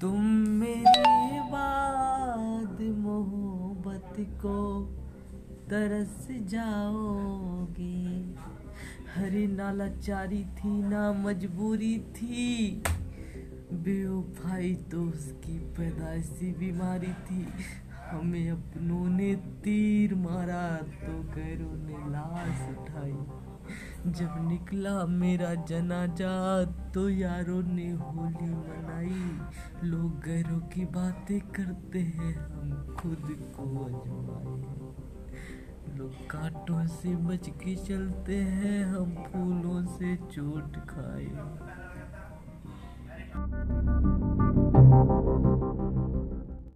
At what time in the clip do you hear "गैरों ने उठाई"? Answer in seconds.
21.22-22.37